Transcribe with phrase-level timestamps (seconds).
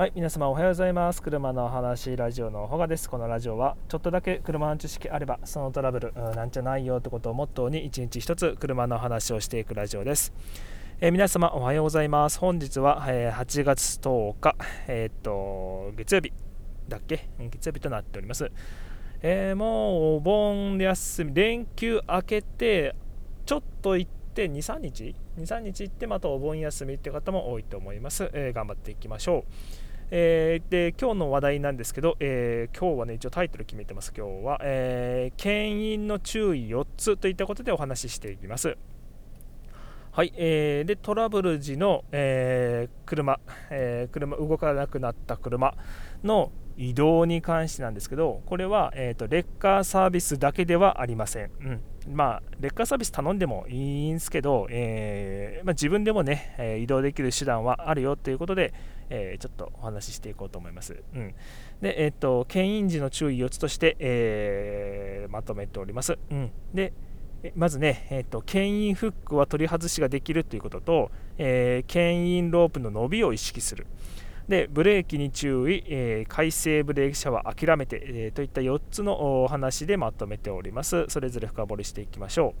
[0.00, 1.20] はい皆様おはようございます。
[1.20, 3.10] 車の話ラジオのほがです。
[3.10, 10.32] このラジオはちょっとだけ車の知識あればそのトラブルなんじゃないよってことをモットーに一日一つ車の話をしていくラジオです、
[11.02, 12.38] えー、皆様おはようございます。
[12.38, 14.56] 本日は、えー、8月10日
[14.88, 16.32] えー、っと月曜日
[16.88, 17.28] だっけ？
[17.38, 18.50] 月曜日となっております。
[19.20, 22.96] えー、もうお盆休み連休明けて
[23.44, 29.89] ちょっと行って23日？23日行ってまたお盆休みっていう方も多いと思います、え頑張っていきましょう。
[30.10, 34.12] えー、で今日の話題なんですけど、えー、今日はね一応タイトル決めてます。
[34.16, 38.76] 今日は、えー、牽引の注意4つといったことでお話ししていきます。
[40.12, 43.38] はい、えー、でトラブル時の、えー、車、
[43.70, 45.74] えー、車動かなくなった車
[46.24, 51.50] の移動に関してなんですけど、これは、えーと、レッカーサービスだけではありません。
[51.60, 51.80] うん。
[52.14, 58.72] まあ、レッカーサービス頼んでもいいんですけど、えー、まあ、自分でもね、え移動できる手段はあるよということで、
[59.10, 61.02] えー、ちょっとお話ししていこうと思います。
[61.14, 61.34] うん、
[61.82, 66.18] で、えっ、ー、と、牽引時の注意4つとして、えーまとめております。
[66.30, 66.92] うん、で
[67.54, 73.86] まずね、えーと、牽引フックは取り外しができるということと、え牽引ロープの伸びを意識する。
[74.46, 81.06] でブレーキに注意、えー、回生ブレーキ車は諦めて、えー、といった4つのお話でまとめております。
[81.08, 82.54] それぞれ深掘りしていきましょ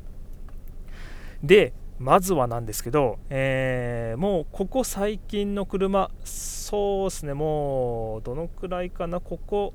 [1.42, 1.46] う。
[1.46, 9.74] で、まずはなんですけど、えー、もうここ最近の車、そうですね、もうどのくらいかな、ここ、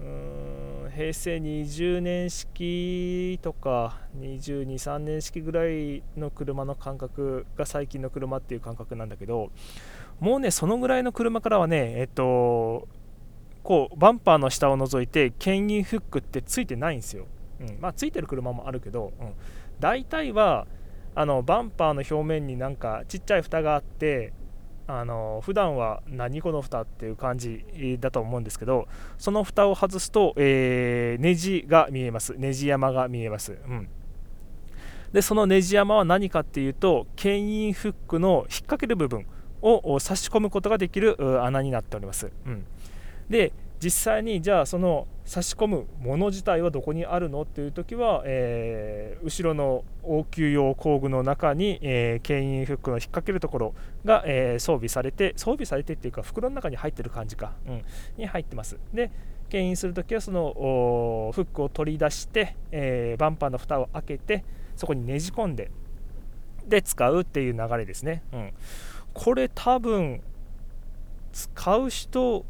[0.00, 9.50] うん平成20年式とか22、3年式ぐらいの車の感覚が最近の車っていう感覚なんだけど、
[10.20, 12.86] もうねそのぐらいの車からはねえっと
[13.64, 17.26] こうバンパーの下を除いて牽引フックってついてないんですよ、
[17.60, 19.32] うんまあ、ついてる車もあるけど、うん、
[19.80, 20.66] 大体は
[21.14, 24.32] あのバンパーの表面になんかちっちゃい蓋があって
[24.86, 27.64] あの普段は何この蓋っていう感じ
[28.00, 32.34] だと思うんですけどその蓋を外すと、えー、ネジが見えます。
[32.36, 33.88] ネジ山が見えます、うん、
[35.12, 39.26] でそのネジ山は何かっていうと牽引フックの引っ掛ける部分
[39.62, 42.30] を差し込むことができる穴になっております。
[42.44, 42.66] うん、
[43.30, 43.52] で
[43.84, 57.82] 実際にじゃあその差し込むもの自体はどこにあるのっていう時は、えー、後ろの応急用工具の中に、えー、牽引フックの引っ掛けるところが、えー、装備されて装備されてっていうか袋の中に入ってる感じか、うん、
[58.16, 58.78] に入ってます。
[58.94, 59.10] で
[59.50, 65.70] 牽引するときはそのフックを取り出して、えバンパーの蓋を開けてそこにねじ込んで
[66.66, 68.52] で使うっていう流れですね、うん。
[69.12, 70.22] これ多分
[71.32, 72.46] 使う人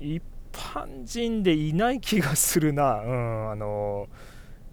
[0.00, 0.22] 一
[0.58, 4.08] 般人でいない気がするな、うんあの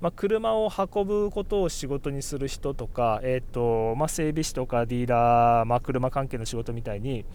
[0.02, 7.26] まあ、車を運ぶことを仕事にする人とか、えーとまあ、整備士とかディーラー、まあ、車関係の仕事みたいに、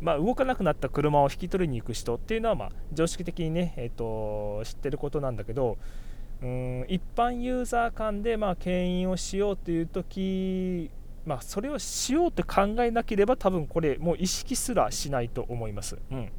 [0.00, 5.76] まあ、動かなくなった車を引き取りに行く人っていうのは、まあ、常識的にね、えーと、知ってることなんだけど
[6.42, 10.90] うん一般ユーザー間で、まあ、牽引をしようという時
[11.26, 15.98] まあ、それをしようと考えなければ多分これもう意識すらしないと思います。
[16.10, 16.32] うん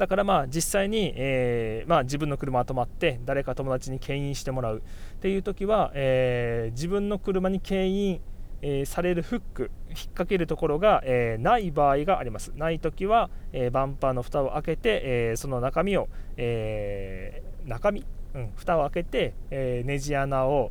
[0.00, 4.78] だからまあ実際に、えー、まあ、自分の車が止まって誰か友達に牽引してもらう。
[4.78, 8.20] っていう時は、えー、自分の車に牽引、
[8.62, 12.50] えー、されるフック引っ掛けるところが、えない場合があります。
[12.56, 16.08] ない時は、えバンパーの蓋を開けて、えその中身を、
[16.38, 20.70] え中身、うん、蓋を開けて、えネジ穴を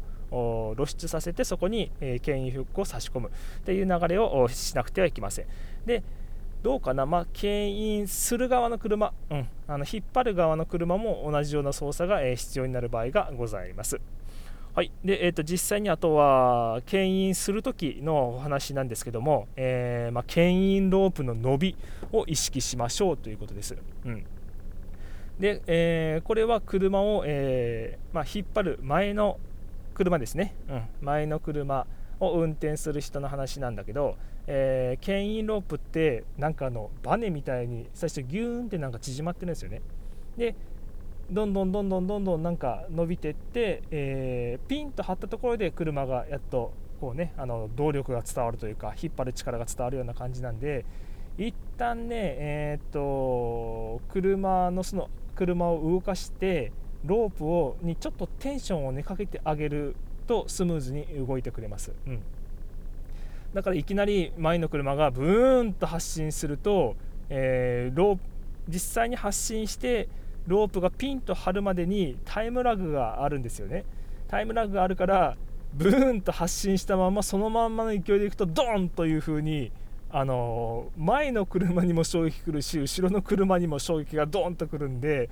[0.75, 3.29] 露出させてそこに、え牽引フックを差し込む。
[3.59, 5.45] っていう流れをしなくてはいけません。
[5.85, 6.01] で
[6.61, 13.99] どうかな、まあ、牽引する側の車、うん、あの引っ張る側の車も同じような操作が、え必要になる場合がございます。
[14.75, 14.91] はい。
[15.03, 21.75] でえーと、実際にあとは牽引するときのお話なんですけども、えー、まあ、牽引ロープの伸び
[22.11, 23.75] を意識しましょうということです。
[24.05, 24.25] うん。
[25.39, 29.39] でえー、これは車を、えー、まあ、引っ張る前の
[29.93, 31.87] 車ですね、うん、前の車
[32.19, 34.17] を運転する人の話なんだけど、
[34.51, 39.81] えー、牽引ロープってなんかあのバネみたいに最初ギューンってなんか縮まってるんですよね。
[40.37, 40.55] で
[41.29, 50.83] どんどんどんどんどんどんなんか伸びてって、えー、ピンと張ったところで車がやっとこうねあの動力が伝わるというか引っ張る力が伝わるような感じなんで
[51.37, 56.71] 一旦ねえー、っと車のその車を動かして
[57.05, 59.95] ロープをにちょっとテンションをねかけてあげる
[60.25, 62.23] とスムーズに動いてくれます、うん、
[63.53, 66.95] だからいきなり前の車がブーンと発進すると、
[67.29, 68.21] えー、ロープ
[68.67, 70.07] 実際に発進して
[70.45, 73.83] ロープがピンと張るまでにタイムラグがあるんですよね。
[74.27, 75.37] タイムラグがあるから
[75.73, 79.71] ブーンと発進したままそのまんまの勢いでいくとドーンという風に
[80.11, 85.29] あの前の車にも衝撃来るし後ろの車にも衝撃がドーンとくるんで、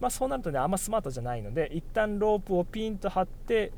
[0.00, 3.72] まあ、そうなるとねあんまスマートじゃないので一旦ロープをピンと張って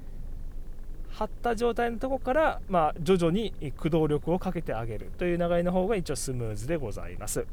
[1.13, 7.47] 張った状態のとこから、まあ、徐々に駆動力をかけてあげるという流れの方が一応スムーズでございます。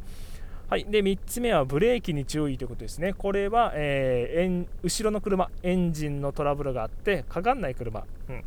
[0.70, 3.14] はい、で3つ目はブレーキに注意ということですね。
[3.14, 8.44] これは、えー、後ろの車、エンジンのトラブルがあってかかんない車、うん、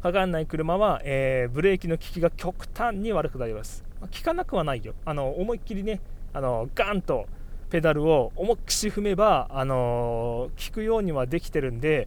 [0.00, 3.84] かかんない車は、えー、ブレーキの効きが極端に悪くなります。
[4.00, 4.94] 効かなくはないよ。
[5.04, 6.00] あの思いっきりね
[6.32, 7.26] あのガンと
[7.70, 12.06] ペダルを思いっきし踏めば、あのー、効くようにはできてるんで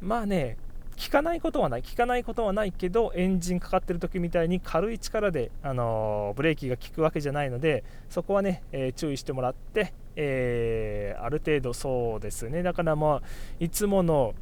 [0.00, 0.56] まあね
[1.00, 13.22] 効かないことはない効かないことはないけどエンジンかかってる時みたいに軽い力で、あのブレーキが効くわけじゃないのでそこはね、えー、注意してもらって、えー、ある程度そうですねだからまあ
[13.58, 14.34] いつもの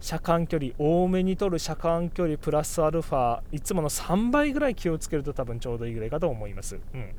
[0.00, 6.78] 車間距離多めに取る車間距離プラスアルファいつもの3倍ぐらい気をつけると多分ちょうどいいぐらいかと思います。
[6.94, 7.10] うん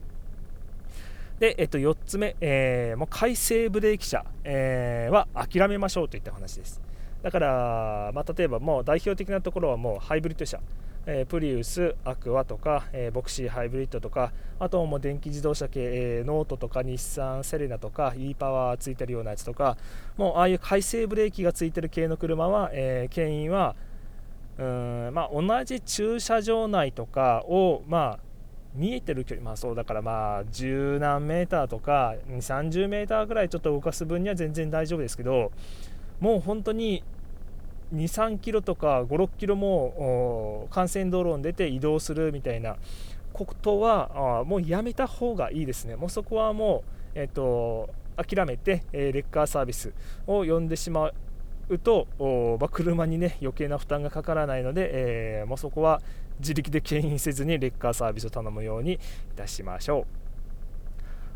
[1.39, 6.81] で、えっと、4つ目、えー、もう改正ブレーキ車、えー、は諦めましょうといった話です。
[7.27, 10.61] だから、まあ、例えばもう代表的なところはもうハイブリッド車、
[11.05, 19.75] えー、プリウス、アクアとか、えー、ヴォクシーハイブリッドとか、あともう電気自動車系、えー、ノートとか日産セレナとか e パワーついてるようなやつとか、
[20.15, 23.75] もうああいう回生ブレーキがついてる系の車は、えー、牽引は
[24.57, 28.19] うんまあ、同じ駐車場内とかを、まあ、
[28.73, 35.51] 見えてる距離、まあ、そうだからまあ十何メーターとか2 3 0メーターぐらいちょっと動かす分には全然大丈夫ですけど
[36.19, 37.03] もう本当に
[37.93, 42.77] 23キロとか56キロも幹線道路に出て移動するみたいな
[43.33, 45.95] ことはもうやめた方がいいですね。
[45.95, 46.83] もうそこはも
[47.15, 49.93] う、えーと、諦めて、えー、レッカーサービス
[50.25, 51.11] を呼んでしま
[51.69, 52.07] うと、
[52.59, 56.01] まあ、車にね余計な負担がかからないので、えー、もうそこは
[56.39, 58.99] 自力で牽引せずにレッカーサービスを頼むようにい
[59.35, 60.26] たしましょう。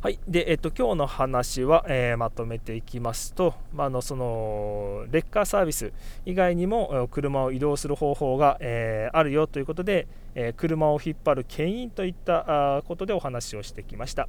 [0.02, 5.94] はい、で、えっと、今日の話は、えー、まとめていきますと、まあ、のそのレッカーサービス
[6.26, 14.28] 以外にも車を移動する方法が、えー、あるよということで、えー、車を引っ張る牽引といったことでお話をしてきました。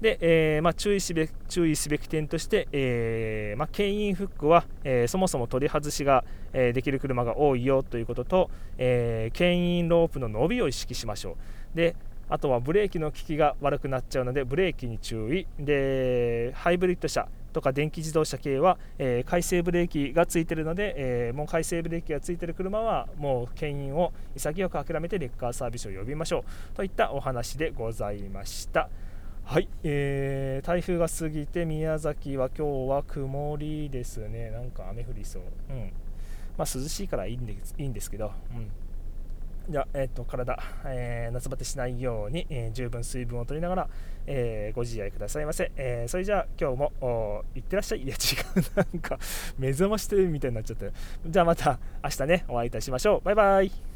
[0.00, 11.36] で、えまあ、注意すべ注意すべき点として、えまあ、牽引フックは、えそもそも取り外しが、えできる車が多いよということと、え牽引ロープの伸びを意識しましょ
[11.74, 11.76] う。
[11.76, 11.94] で
[12.28, 15.46] あとはブレーキの効きが悪くなっちゃうのでブレーキに注意。
[15.58, 28.90] でハイブリッド車とか電気自動車系は、えー、回生ブレーキがついているので、えー、もう回生ブレーキがついている車はもう牽引を潔く諦めてレッカーサービスを呼びましょうといったお話でございました。
[29.44, 34.50] はい、えー、台風が過ぎて宮崎は今日は曇りですね。
[34.50, 35.42] なんか雨降りそう。
[35.70, 35.92] うん。
[36.56, 38.32] まあ涼しいからいいんですいいんですけど。
[38.52, 38.70] うん。
[39.68, 43.88] じゃえーと、体、えー、夏バテしないように、えー、十分水分を取りながら、
[44.26, 48.02] えー、ご自愛くださいませ、えそれじゃあ今日もいってらっしゃい。
[48.02, 48.62] いや違う。
[48.76, 49.18] なんか
[49.58, 50.92] 目覚ましテレビみたいになっちゃって。
[51.26, 53.20] じゃあまた明日ねお会いいたしましょう。
[53.24, 53.93] バイバイ。